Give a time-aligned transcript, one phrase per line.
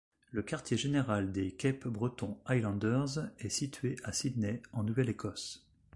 [0.31, 5.63] Le quartier général des Cape Breton Highlanders est situé à Sydney en Nouvelle-Écosse.